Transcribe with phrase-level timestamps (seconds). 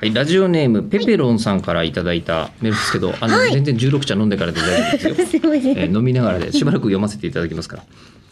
[0.00, 5.42] はい、ラジオネームペペロンさんからいただいたメールですけど、あの、全然16茶飲んでからで大丈夫ですよ。
[5.54, 7.84] えー飲みながらで しばらく読ませていただきますから。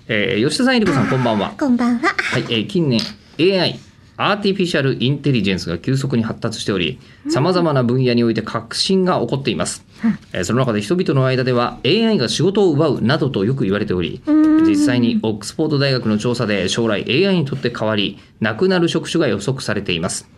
[0.08, 1.52] えー吉田さん、えりこさん、こんばんは。
[1.58, 2.08] こんばんは。
[2.16, 3.02] はい、えー近年
[3.38, 3.78] AI
[4.16, 9.84] アーティフィシャルインテリジェンスが急速に発達しておりさまざまな分野において革新が起こっています、
[10.32, 14.20] えーその中で人々の間では AI が仕事を奪うなどとよく言われており
[14.66, 20.28] 実際にオックスフォード大学の調査で将来 AI にとって変わりなくなる職種が予測されています。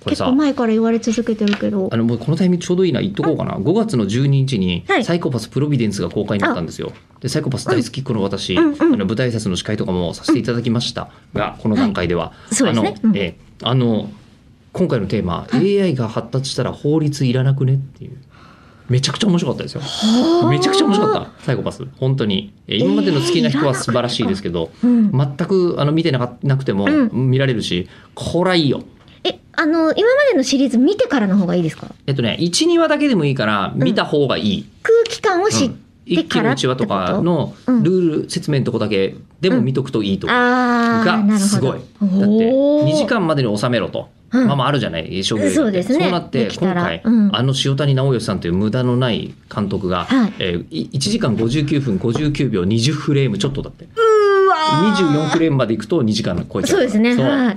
[0.00, 1.88] これさ結構前から言われ続けてるけど。
[1.92, 1.96] あ。
[1.96, 3.52] のもうこのタイミングちょうどいいな言っとこうかな。
[3.52, 5.04] 5月の12日にはい。
[5.04, 6.92] サイコパスプロビデンスが公開になったんですよ。
[7.20, 8.76] でサイコパス大好きこの私、うんうん。
[8.80, 12.94] あの舞台挨拶の司会とかもさせていただきましたがこの段階では、そうですね。
[13.02, 13.10] うん。
[13.10, 14.10] あの、えーあの
[14.72, 18.16] 今回のテーマ、AI が発達したら法律いらなくねっていう
[18.88, 19.82] めちゃくちゃ面白かったですよ。
[20.48, 21.30] めちゃくちゃ面白かった。
[21.44, 21.86] サイコパス。
[21.98, 22.52] 本当に。
[22.66, 25.10] えー今までの好きな人は素晴らしいですけど、うん。
[25.12, 28.82] 全くあの見てなかなくてもう見られるし、これはいいよ。
[29.24, 31.86] え、あの、今までのシリーズ見てからの方がいいですか？
[32.06, 35.78] えっとね12話だけでもいいから見た方がいい、空気感を知っうん。
[36.04, 37.82] 一期のてから一話とかのうん。
[37.84, 40.26] ルール説明のとこだけでも見とくといいと。
[40.26, 41.38] 思う、ああ、なが。
[41.38, 41.70] すごい。
[41.72, 42.86] だっておー。
[42.92, 45.22] 2時間までに収めろと、うんまあまああるじゃない？
[45.24, 46.04] 商業そうですね。
[46.04, 47.30] そうなって今回、うん。
[47.36, 50.32] あの塩谷直義さんという無駄のない監督が、はい。
[50.38, 54.56] えーい1時間59分59秒20フレームちょっとだってうわ
[54.96, 57.14] 24フレームまでいくと2時間超えちゃうそうですね。
[57.16, 57.56] は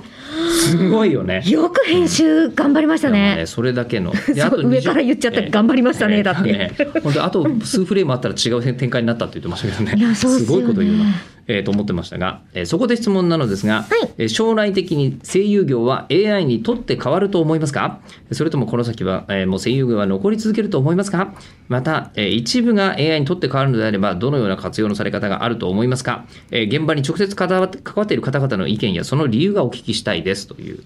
[0.50, 1.42] すごいよね。
[1.44, 1.50] い。
[1.50, 3.46] よく編集頑張りましたでもね。
[3.46, 4.12] それだけの。
[4.64, 5.40] 上から言っちゃった。
[5.40, 5.50] えー。
[5.50, 6.52] 頑張りましたねだって。
[6.52, 11.04] ね本当あと数フレームあったら違う展開になったって言ってましたけどねいやそうっすごいこと言うな、
[11.48, 14.10] えーと思ってましたが、えーそこで質問なのですが、はい。
[14.18, 18.00] えー将来的に声優業は AI にとって変わると思いますか？
[18.32, 21.34] それともこの先は、えーもう声優業は残り続けると思いますか？
[21.68, 30.82] また、えー一部が AI にとって変わるのであればどのような活用のされ方があると思いますか、えー現場に直接関わって関わっている方々の意見やその理由がお聞きしたいですという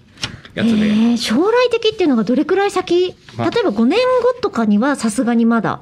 [0.53, 0.85] やつで。
[0.87, 3.07] えー将来的っていうのがどれくらい先？
[3.07, 3.99] 例えまあば5年
[4.35, 5.81] 後とかにはさすがにまだ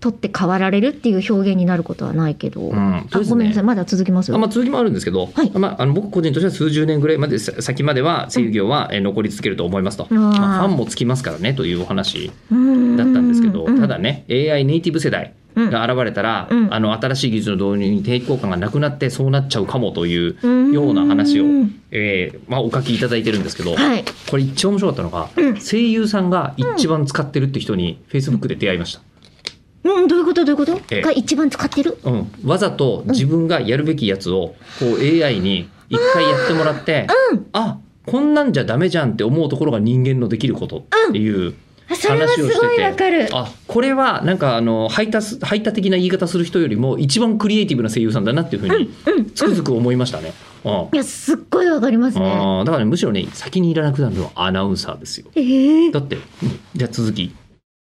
[0.00, 2.82] 取って変わられるっていう表現になることはないけど、うですね。
[3.12, 3.64] あごめんなさい。
[3.64, 4.30] まだ続きます？
[4.30, 5.50] よ、あまあ、続きもあるんですけど、はい。
[5.50, 16.72] まあ、あの僕個人としては数十年ぐらいまでさ先までは声優業はえー残り続けると思いますと、うんまあ、ファンもつきますからねというお話だったんですけど、うんただね AI ネイティブ世代が現れたら、うん。
[16.72, 20.72] あの新しい技術の導入に抵抗感がなくなってそうなっちゃうかもといううん。
[20.72, 24.04] ような話をうん、えーまあ、お書きいただいてるんですけど、はい。
[24.30, 25.60] これ一番面白かったのが、うん。
[25.60, 29.00] 声優さんが一番使ってるって人に Facebook で出会いました。
[29.84, 30.44] うんどういうこと？
[30.44, 31.02] どういうこと、ええ。
[31.02, 31.98] が一番使ってる？
[32.04, 37.46] うん、わざと自分がやるべきやつをこう AI に一回やってもらって、うん。
[37.52, 41.54] あこんなんじゃダメじゃんって思うところが人間のできることっていう
[41.90, 43.28] あそれはす話をしてて、ごいわかる。
[43.32, 50.32] あこれはなんかあの排他す排他的な言い方する人よりも一番クリエイティブな声優さんだなっていうふうにつくづく思いましたね。
[50.64, 50.72] うん。
[50.92, 52.24] いやすっごいわかりますね。
[52.24, 55.26] だからねむしろね先にいらなくなるのはアナウンサーですよ。
[55.34, 56.22] えー、だって、うん。
[56.74, 57.34] じゃあ続き